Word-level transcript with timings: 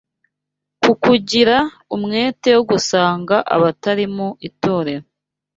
ku 0.81 0.91
kugira 1.03 1.55
umwete 1.95 2.49
wo 2.55 2.63
gusanga 2.71 3.35
abatari 3.55 4.05
mu 4.15 4.27
itorero 4.47 5.05